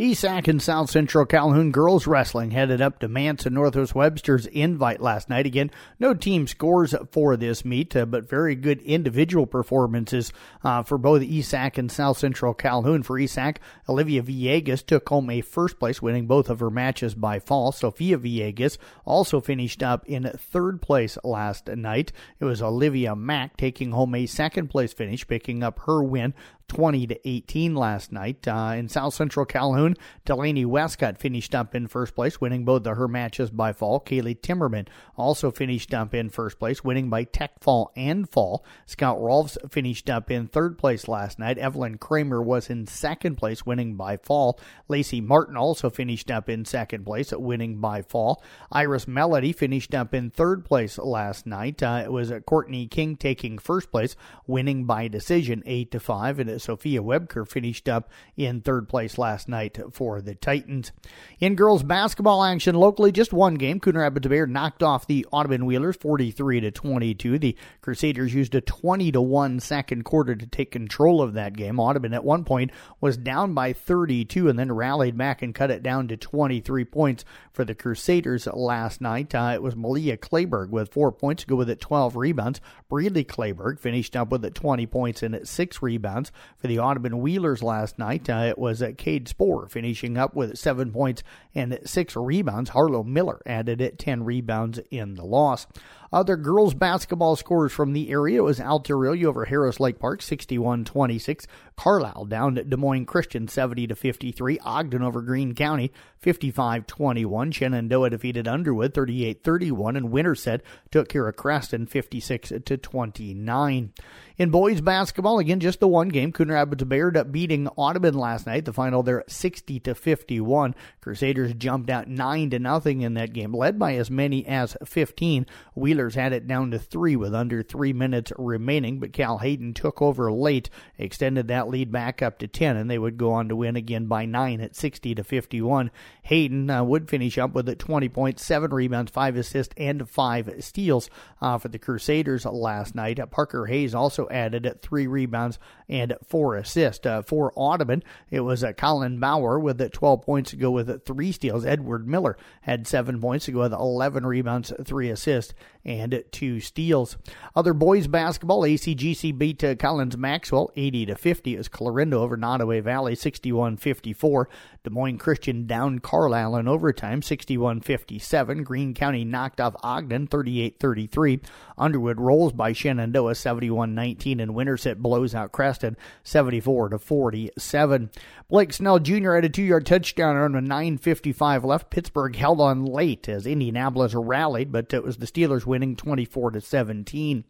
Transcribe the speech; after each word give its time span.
ESAC 0.00 0.48
and 0.48 0.62
South 0.62 0.88
Central 0.88 1.26
Calhoun 1.26 1.72
girls 1.72 2.06
wrestling 2.06 2.52
headed 2.52 2.80
up 2.80 3.00
to 3.00 3.06
Manson 3.06 3.52
Northwest 3.52 3.94
Webster's 3.94 4.46
invite 4.46 5.02
last 5.02 5.28
night. 5.28 5.44
Again, 5.44 5.70
no 5.98 6.14
team 6.14 6.46
scores 6.46 6.94
for 7.12 7.36
this 7.36 7.66
meet, 7.66 7.94
uh, 7.94 8.06
but 8.06 8.26
very 8.26 8.54
good 8.54 8.80
individual 8.80 9.44
performances 9.44 10.32
uh, 10.64 10.82
for 10.82 10.96
both 10.96 11.20
ESAC 11.20 11.76
and 11.76 11.92
South 11.92 12.16
Central 12.16 12.54
Calhoun. 12.54 13.02
For 13.02 13.18
ESAC, 13.18 13.58
Olivia 13.90 14.22
Villegas 14.22 14.86
took 14.86 15.06
home 15.06 15.28
a 15.28 15.42
first 15.42 15.78
place, 15.78 16.00
winning 16.00 16.26
both 16.26 16.48
of 16.48 16.60
her 16.60 16.70
matches 16.70 17.14
by 17.14 17.38
fall. 17.38 17.70
Sophia 17.70 18.16
Villegas 18.16 18.78
also 19.04 19.38
finished 19.38 19.82
up 19.82 20.06
in 20.06 20.24
third 20.34 20.80
place 20.80 21.18
last 21.24 21.68
night. 21.68 22.10
It 22.38 22.46
was 22.46 22.62
Olivia 22.62 23.14
Mack 23.14 23.58
taking 23.58 23.90
home 23.90 24.14
a 24.14 24.24
second 24.24 24.68
place 24.68 24.94
finish, 24.94 25.28
picking 25.28 25.62
up 25.62 25.80
her 25.80 26.02
win 26.02 26.32
20 26.70 27.08
to 27.08 27.28
18 27.28 27.74
last 27.74 28.12
night. 28.12 28.46
Uh, 28.46 28.74
in 28.76 28.88
South 28.88 29.12
Central 29.12 29.44
Calhoun, 29.44 29.96
Delaney 30.24 30.64
Westcott 30.64 31.18
finished 31.18 31.52
up 31.52 31.74
in 31.74 31.88
first 31.88 32.14
place, 32.14 32.40
winning 32.40 32.64
both 32.64 32.86
of 32.86 32.96
her 32.96 33.08
matches 33.08 33.50
by 33.50 33.72
fall. 33.72 33.98
Kaylee 34.00 34.40
Timmerman 34.40 34.86
also 35.16 35.50
finished 35.50 35.92
up 35.92 36.14
in 36.14 36.30
first 36.30 36.60
place, 36.60 36.84
winning 36.84 37.10
by 37.10 37.24
tech 37.24 37.60
fall 37.60 37.90
and 37.96 38.30
fall. 38.30 38.64
Scout 38.86 39.20
Rolfs 39.20 39.58
finished 39.68 40.08
up 40.08 40.30
in 40.30 40.46
third 40.46 40.78
place 40.78 41.08
last 41.08 41.40
night. 41.40 41.58
Evelyn 41.58 41.98
Kramer 41.98 42.40
was 42.40 42.70
in 42.70 42.86
second 42.86 43.34
place, 43.34 43.66
winning 43.66 43.96
by 43.96 44.16
fall. 44.16 44.60
Lacey 44.86 45.20
Martin 45.20 45.56
also 45.56 45.90
finished 45.90 46.30
up 46.30 46.48
in 46.48 46.64
second 46.64 47.04
place, 47.04 47.32
winning 47.32 47.80
by 47.80 48.00
fall. 48.00 48.44
Iris 48.70 49.08
Melody 49.08 49.52
finished 49.52 49.92
up 49.92 50.14
in 50.14 50.30
third 50.30 50.64
place 50.64 50.98
last 50.98 51.46
night. 51.46 51.82
Uh, 51.82 52.02
it 52.04 52.12
was 52.12 52.32
Courtney 52.46 52.86
King 52.86 53.16
taking 53.16 53.58
first 53.58 53.90
place, 53.90 54.14
winning 54.46 54.84
by 54.84 55.08
decision 55.08 55.64
8 55.66 55.90
to 55.90 55.98
5. 55.98 56.38
And 56.38 56.59
Sophia 56.60 57.02
Webker 57.02 57.48
finished 57.48 57.88
up 57.88 58.10
in 58.36 58.60
third 58.60 58.88
place 58.88 59.18
last 59.18 59.48
night 59.48 59.78
for 59.92 60.20
the 60.20 60.34
Titans. 60.34 60.92
In 61.40 61.54
girls 61.54 61.82
basketball 61.82 62.44
action 62.44 62.74
locally, 62.74 63.12
just 63.12 63.32
one 63.32 63.54
game. 63.54 63.80
Coon 63.80 63.96
Rapids 63.96 64.28
Bayard 64.28 64.50
knocked 64.50 64.82
off 64.82 65.06
the 65.06 65.26
Audubon 65.32 65.66
Wheelers 65.66 65.96
43 65.96 66.60
to 66.60 66.70
22. 66.70 67.38
The 67.38 67.56
Crusaders 67.80 68.34
used 68.34 68.54
a 68.54 68.60
20 68.60 69.12
to 69.12 69.20
1 69.20 69.60
second 69.60 70.04
quarter 70.04 70.34
to 70.34 70.46
take 70.46 70.70
control 70.70 71.22
of 71.22 71.34
that 71.34 71.54
game. 71.54 71.80
Audubon 71.80 72.14
at 72.14 72.24
one 72.24 72.44
point 72.44 72.70
was 73.00 73.16
down 73.16 73.54
by 73.54 73.72
32 73.72 74.48
and 74.48 74.58
then 74.58 74.72
rallied 74.72 75.16
back 75.16 75.42
and 75.42 75.54
cut 75.54 75.70
it 75.70 75.82
down 75.82 76.08
to 76.08 76.16
23 76.16 76.84
points 76.84 77.24
for 77.52 77.64
the 77.64 77.74
Crusaders 77.74 78.46
last 78.46 79.00
night. 79.00 79.34
Uh, 79.34 79.52
it 79.54 79.62
was 79.62 79.76
Malia 79.76 80.16
Clayberg 80.16 80.70
with 80.70 80.92
four 80.92 81.12
points, 81.12 81.44
go 81.44 81.56
with 81.56 81.70
it 81.70 81.80
12 81.80 82.16
rebounds. 82.16 82.60
Breedley 82.88 83.24
Clayberg 83.24 83.78
finished 83.78 84.16
up 84.16 84.30
with 84.30 84.44
it 84.44 84.54
20 84.54 84.86
points 84.86 85.22
and 85.22 85.48
six 85.48 85.82
rebounds 85.82 86.32
for 86.58 86.66
the 86.66 86.78
Audubon 86.78 87.20
Wheelers 87.20 87.62
last 87.62 87.98
night. 87.98 88.28
Uh, 88.28 88.46
it 88.48 88.58
was 88.58 88.82
uh, 88.82 88.92
Cade 88.96 89.28
Spohr 89.28 89.68
finishing 89.68 90.16
up 90.16 90.34
with 90.34 90.58
seven 90.58 90.92
points 90.92 91.22
and 91.54 91.78
six 91.84 92.16
rebounds. 92.16 92.70
Harlow 92.70 93.02
Miller 93.02 93.40
added 93.46 93.80
it 93.80 93.98
10 93.98 94.24
rebounds 94.24 94.80
in 94.90 95.14
the 95.14 95.24
loss. 95.24 95.66
Other 96.12 96.36
girls 96.36 96.74
basketball 96.74 97.36
scores 97.36 97.72
from 97.72 97.92
the 97.92 98.10
area 98.10 98.42
was 98.42 98.60
Alta-Aurelia 98.60 99.28
over 99.28 99.44
Harris 99.44 99.78
Lake 99.78 100.00
Park 100.00 100.20
61-26. 100.20 101.46
Carlisle 101.80 102.26
down 102.26 102.58
at 102.58 102.68
Des 102.68 102.76
Moines 102.76 103.06
Christian 103.06 103.48
70 103.48 103.86
to 103.86 103.94
53. 103.94 104.58
Ogden 104.58 105.02
over 105.02 105.22
Greene 105.22 105.54
County 105.54 105.90
55-21. 106.22 107.54
Shenandoah 107.54 108.10
defeated 108.10 108.46
Underwood 108.46 108.92
38-31 108.92 109.96
and 109.96 110.10
Winterset 110.10 110.60
took 110.90 111.08
care 111.08 111.26
of 111.26 111.36
Creston 111.36 111.86
56 111.86 112.52
to 112.66 112.76
29. 112.76 113.94
In 114.36 114.50
boys 114.50 114.80
basketball, 114.80 115.38
again, 115.38 115.60
just 115.60 115.80
the 115.80 115.88
one 115.88 116.08
game. 116.08 116.32
Coon 116.32 116.50
Rapids 116.50 116.84
Bayard 116.84 117.16
up 117.16 117.30
beating 117.30 117.68
Audubon 117.68 118.14
last 118.14 118.46
night. 118.46 118.64
The 118.64 118.72
final 118.72 119.02
there 119.02 119.24
60 119.26 119.80
to 119.80 119.94
51. 119.94 120.74
Crusaders 121.00 121.52
jumped 121.54 121.90
out 121.90 122.08
9 122.08 122.50
to 122.50 122.58
nothing 122.58 123.02
in 123.02 123.14
that 123.14 123.34
game, 123.34 123.54
led 123.54 123.78
by 123.78 123.96
as 123.96 124.10
many 124.10 124.46
as 124.46 124.76
15. 124.84 125.46
Wheelers 125.74 126.14
had 126.14 126.32
it 126.32 126.46
down 126.46 126.70
to 126.70 126.78
3 126.78 127.16
with 127.16 127.34
under 127.34 127.62
3 127.62 127.92
minutes 127.92 128.32
remaining, 128.38 128.98
but 128.98 129.12
Cal 129.12 129.38
Hayden 129.38 129.74
took 129.74 130.00
over 130.00 130.32
late, 130.32 130.70
extended 130.98 131.48
that 131.48 131.68
lead 131.70 131.90
back 131.92 132.22
up 132.22 132.38
to 132.38 132.48
10, 132.48 132.76
and 132.76 132.90
they 132.90 132.98
would 132.98 133.16
go 133.16 133.32
on 133.32 133.48
to 133.48 133.56
win 133.56 133.76
again 133.76 134.06
by 134.06 134.26
9 134.26 134.60
at 134.60 134.76
60 134.76 135.14
to 135.14 135.24
51. 135.24 135.90
Hayden 136.22 136.70
uh, 136.70 136.84
would 136.84 137.08
finish 137.08 137.38
up 137.38 137.52
with 137.52 137.78
20 137.78 138.08
points, 138.08 138.44
7 138.44 138.72
rebounds, 138.72 139.10
5 139.10 139.36
assists, 139.36 139.74
and 139.76 140.08
5 140.08 140.54
steals 140.60 141.10
uh, 141.40 141.58
for 141.58 141.68
the 141.68 141.78
Crusaders 141.78 142.44
last 142.44 142.94
night. 142.94 143.18
Uh, 143.18 143.26
Parker 143.26 143.66
Hayes 143.66 143.94
also 143.94 144.28
added 144.30 144.80
three 144.82 145.06
rebounds 145.06 145.58
and 145.88 146.14
four 146.26 146.56
assists. 146.56 147.06
Uh, 147.06 147.22
for 147.22 147.52
Audubon, 147.56 148.02
it 148.30 148.40
was 148.40 148.62
uh, 148.62 148.72
Colin 148.72 149.18
Bauer 149.18 149.58
with 149.58 149.90
12 149.90 150.22
points 150.22 150.50
to 150.50 150.56
go 150.56 150.70
with 150.70 151.04
three 151.04 151.32
steals. 151.32 151.64
Edward 151.64 152.06
Miller 152.06 152.36
had 152.62 152.86
seven 152.86 153.20
points 153.20 153.46
to 153.46 153.52
go 153.52 153.60
with 153.60 153.72
11 153.72 154.26
rebounds, 154.26 154.72
three 154.84 155.10
assists, 155.10 155.54
and 155.84 156.22
two 156.30 156.60
steals. 156.60 157.16
Other 157.56 157.72
boys 157.72 158.06
basketball, 158.06 158.62
ACGC 158.62 159.36
beat 159.36 159.78
Collins 159.78 160.16
Maxwell 160.16 160.70
80 160.76 161.06
to 161.06 161.14
50 161.14 161.56
as 161.60 161.68
Clarinda 161.68 162.16
over 162.16 162.36
Nodaway 162.36 162.82
Valley 162.82 163.14
61-54. 163.14 164.46
Des 164.82 164.90
Moines 164.90 165.18
Christian 165.18 165.66
down 165.66 166.00
Carlisle 166.00 166.56
in 166.56 166.66
overtime 166.66 167.20
61-57. 167.20 168.64
Greene 168.64 168.94
County 168.94 169.24
knocked 169.24 169.60
off 169.60 169.76
Ogden 169.84 170.26
38-33. 170.26 171.44
Underwood 171.78 172.20
rolls 172.20 172.52
by 172.52 172.72
Shenandoah 172.72 173.34
71-19 173.34 174.42
and 174.42 174.54
Winterset 174.54 175.00
blows 175.00 175.34
out 175.34 175.52
Creston 175.52 175.96
74 176.24 176.88
to 176.88 176.98
47. 176.98 178.10
Blake 178.48 178.72
Snell 178.72 178.98
Jr. 178.98 179.34
had 179.34 179.44
a 179.44 179.48
two-yard 179.48 179.86
touchdown 179.86 180.36
on 180.36 180.56
a 180.56 180.60
9:55 180.60 181.64
left. 181.64 181.90
Pittsburgh 181.90 182.34
held 182.34 182.60
on 182.60 182.84
late 182.84 183.28
as 183.28 183.46
Indianapolis 183.46 184.14
rallied, 184.14 184.72
but 184.72 184.92
it 184.92 185.04
was 185.04 185.18
the 185.18 185.26
Steelers 185.26 185.66
winning 185.66 185.94
24 185.94 186.52
to 186.52 186.60
17. 186.60 187.44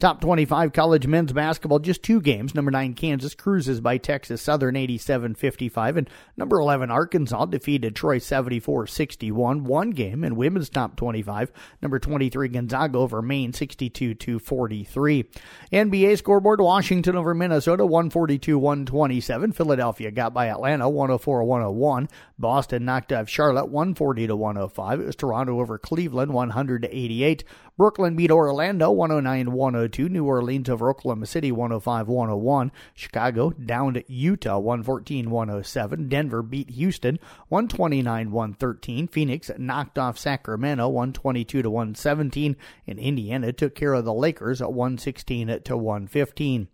Top 0.00 0.20
25 0.20 0.72
college 0.72 1.06
men's 1.06 1.32
basketball, 1.32 1.78
just 1.78 2.02
two 2.02 2.20
games. 2.20 2.54
Number 2.54 2.70
9 2.70 2.94
Kansas 2.94 3.34
cruises 3.34 3.80
by 3.80 3.96
Texas 3.96 4.42
Southern 4.42 4.74
87-55 4.74 5.96
and 5.96 6.10
number 6.36 6.58
11 6.58 6.90
Arkansas 6.90 7.46
defeated 7.46 7.94
Troy 7.94 8.18
74-61. 8.18 9.62
One 9.62 9.90
game 9.90 10.24
in 10.24 10.36
women's 10.36 10.68
top 10.68 10.96
25. 10.96 11.52
Number 11.80 11.98
23 11.98 12.48
Gonzaga 12.48 12.98
over 12.98 13.22
Maine 13.22 13.52
62-43. 13.52 15.26
NBA 15.72 16.18
scoreboard 16.18 16.60
Washington 16.60 17.16
over 17.16 17.34
Minnesota 17.34 17.84
142-127. 17.84 19.54
Philadelphia 19.54 20.10
got 20.10 20.34
by 20.34 20.48
Atlanta 20.48 20.86
104-101. 20.86 22.10
Boston 22.38 22.84
knocked 22.84 23.12
off 23.12 23.28
Charlotte 23.28 23.66
140 23.66 24.26
to 24.26 24.36
105. 24.36 25.00
It 25.00 25.06
was 25.06 25.16
Toronto 25.16 25.60
over 25.60 25.78
Cleveland 25.78 26.32
100 26.32 26.82
to 26.82 26.96
88. 26.96 27.44
Brooklyn 27.76 28.14
beat 28.14 28.30
Orlando 28.30 28.92
109 28.92 29.50
102. 29.50 30.08
New 30.08 30.24
Orleans 30.24 30.70
over 30.70 30.90
Oklahoma 30.90 31.26
City 31.26 31.50
105 31.50 32.06
101. 32.06 32.70
Chicago 32.94 33.50
downed 33.50 34.04
Utah 34.06 34.58
114 34.58 35.28
107. 35.28 36.08
Denver 36.08 36.42
beat 36.42 36.70
Houston 36.70 37.18
129 37.48 38.30
113. 38.30 39.08
Phoenix 39.08 39.50
knocked 39.58 39.98
off 39.98 40.16
Sacramento 40.16 40.86
122 40.86 41.62
to 41.62 41.70
117. 41.70 42.56
And 42.86 42.98
Indiana 43.00 43.52
took 43.52 43.74
care 43.74 43.94
of 43.94 44.04
the 44.04 44.14
Lakers 44.14 44.62
at 44.62 44.72
116 44.72 45.62
to 45.64 45.76
115. 45.76 46.68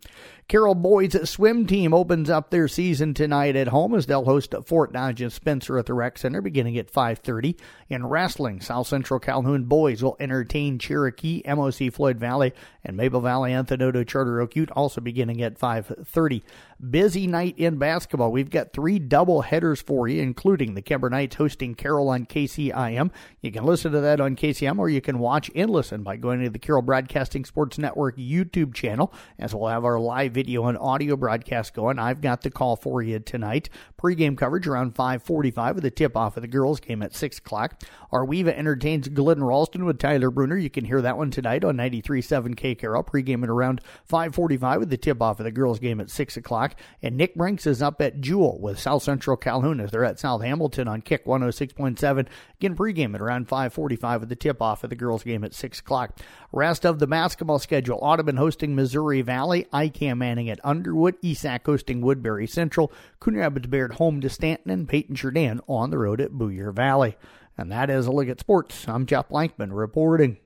Carroll 0.51 0.75
boys 0.75 1.31
swim 1.31 1.65
team 1.65 1.95
opens 1.95 2.29
up 2.29 2.51
their 2.51 2.67
season 2.67 3.15
tonight 3.15 3.55
at 3.55 3.69
home 3.69 3.95
as 3.95 4.07
they'll 4.07 4.25
host 4.25 4.53
Fort 4.67 4.93
Dodge 4.93 5.23
and 5.23 5.33
Spencer 5.33 5.79
at 5.79 5.87
the 5.87 5.95
Rec 5.95 6.19
Center 6.19 6.41
beginning 6.41 6.77
at 6.77 6.91
5:30. 6.91 7.55
In 7.89 8.05
wrestling, 8.05 8.61
South 8.61 8.89
Central 8.89 9.21
Calhoun 9.21 9.67
boys 9.67 10.03
will 10.03 10.17
entertain 10.19 10.81
Cherokee, 10.81 11.41
MOC 11.47 11.89
Floyd 11.93 12.19
Valley, 12.19 12.53
and 12.85 12.97
Maple 12.97 13.21
Valley 13.21 13.53
Anthony 13.53 14.05
Charter 14.05 14.41
Oak 14.41 14.57
Ute 14.57 14.73
also 14.73 15.01
beginning 15.01 15.41
at 15.41 15.57
5:30. 15.57 16.43
Busy 16.91 17.29
night 17.29 17.57
in 17.57 17.77
basketball. 17.77 18.33
We've 18.33 18.51
got 18.51 18.73
three 18.73 18.99
double 18.99 19.43
headers 19.43 19.81
for 19.81 20.09
you, 20.09 20.21
including 20.21 20.75
the 20.75 20.83
Kuemper 20.83 21.13
Knights 21.13 21.37
hosting 21.37 21.77
Carroll 21.77 22.09
on 22.09 22.25
KCIM. 22.27 23.13
You 23.41 23.53
can 23.53 23.65
listen 23.65 23.93
to 23.93 24.01
that 24.01 24.21
on 24.21 24.35
KCM, 24.35 24.81
or 24.81 24.89
you 24.89 25.01
can 25.01 25.21
watch 25.21 25.49
and 25.55 25.71
listen 25.71 26.03
by 26.03 26.17
going 26.17 26.43
to 26.43 26.51
the 26.51 26.59
Carroll 26.59 26.83
Broadcasting 26.83 27.45
Sports 27.45 27.79
Network 27.79 28.17
YouTube 28.17 28.75
channel, 28.75 29.13
as 29.39 29.55
we'll 29.55 29.69
have 29.69 29.85
our 29.85 30.01
live 30.01 30.40
video 30.41 30.65
and 30.65 30.79
audio 30.79 31.17
broadcast 31.17 31.75
going. 31.75 31.99
I've 31.99 32.23
got 32.23 32.41
the 32.41 32.51
call 32.51 32.75
for 32.75 33.03
you 33.03 33.19
tonight. 33.19 33.69
Pre-game 33.99 34.37
coverage 34.37 34.67
around 34.67 34.95
5:45 34.95 35.75
with 35.75 35.85
the 35.85 35.91
tip-off 35.91 36.39
of 36.39 36.41
the 36.41 36.49
girls' 36.49 36.81
game 36.81 37.03
at 37.03 37.15
6 37.15 37.37
o'clock. 37.37 37.83
Ar-We-Va 38.11 38.59
entertains 38.59 39.09
Glidden 39.09 39.45
Ralston 39.45 39.85
with 39.85 39.99
Tyler 39.99 40.31
Bruner. 40.31 40.57
You 40.57 40.71
can 40.71 40.87
hear 40.87 41.03
that 41.03 41.19
one 41.19 41.31
tonight 41.31 41.63
on 41.63 41.77
93.7 41.77 42.57
K 42.57 42.75
Carroll. 42.75 43.03
Pre-game 43.03 43.45
at 43.45 43.51
around 43.51 43.83
5:45 44.11 44.79
with 44.81 44.89
the 44.89 44.97
tip-off 44.97 45.41
of 45.41 45.45
the 45.45 45.51
girls' 45.51 45.79
game 45.79 46.01
at 46.01 46.09
6 46.09 46.39
o'clock. 46.39 46.75
And 47.03 47.19
Nick 47.19 47.35
Brinks 47.35 47.67
is 47.67 47.83
up 47.83 48.01
at 48.01 48.23
Jewell 48.23 48.59
with 48.59 48.79
South 48.79 49.03
Central 49.03 49.37
Calhoun 49.37 49.79
as 49.79 49.91
they're 49.91 50.07
at 50.07 50.19
South 50.19 50.43
Hamilton 50.43 50.89
on 50.89 51.03
Kick 51.03 51.27
106.7. 51.27 52.27
Again, 52.59 52.77
pregame 52.77 53.15
at 53.15 53.21
around 53.21 53.47
545 53.47 54.21
with 54.21 54.31
the 54.31 54.37
tip-off 54.37 54.83
of 54.85 54.89
the 54.89 54.97
girls' 54.97 55.23
game 55.23 55.45
at 55.45 55.53
6 55.53 55.81
o'clock. 55.81 56.19
Rest 56.51 56.87
of 56.87 56.99
the 56.99 57.07
basketball 57.07 57.59
schedule. 57.59 57.99
Audubon 58.01 58.39
hosting 58.39 58.75
Missouri 58.75 59.21
Valley. 59.21 59.67
IKM 59.73 60.23
Manning 60.31 60.49
at 60.49 60.65
Underwood. 60.65 61.21
ESAC 61.23 61.67
hosting 61.67 62.01
Woodbury 62.01 62.47
Central. 62.47 62.93
Coon 63.19 63.35
Rapids 63.35 63.67
Bayard 63.67 63.91
at 63.91 63.97
home 63.97 64.21
to 64.21 64.31
Stanton 64.31 64.71
and 64.71 64.89
Paton-Churdan 64.89 65.61
on 65.67 65.91
the 65.91 65.99
road 65.99 66.21
at 66.21 66.31
Boyer 66.31 66.71
Valley. 66.71 67.17
And 67.59 67.73
that 67.73 67.91
is 67.91 68.07
a 68.07 68.13
look 68.13 68.29
at 68.29 68.39
sports. 68.39 68.87
I'm 68.87 69.07
Jeff 69.07 69.29
Blankman 69.29 69.71
reporting. 69.73 70.37